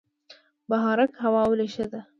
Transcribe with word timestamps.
بهارک 0.69 1.11
هوا 1.23 1.41
ولې 1.47 1.67
ښه 1.73 1.85
ده؟ 1.91 2.01